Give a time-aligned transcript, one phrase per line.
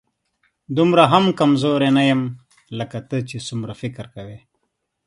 [0.77, 2.21] دومره هم کمزوری نه یم،
[2.77, 4.39] لکه ته چې څومره فکر کوې